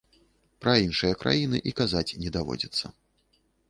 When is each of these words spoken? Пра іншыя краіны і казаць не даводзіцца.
Пра 0.65 0.73
іншыя 0.85 1.19
краіны 1.25 1.63
і 1.71 1.77
казаць 1.83 2.07
не 2.25 2.29
даводзіцца. 2.41 2.85